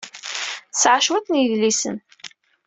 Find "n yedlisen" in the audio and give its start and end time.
1.29-1.97